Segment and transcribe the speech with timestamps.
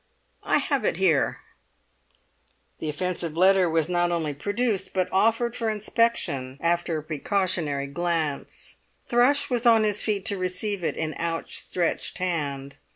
[0.41, 1.41] "I have it here."
[2.79, 8.77] The offensive letter was not only produced, but offered for inspection after a precautionary glance.
[9.07, 12.77] Thrush was on his feet to receive it in outstretched hand.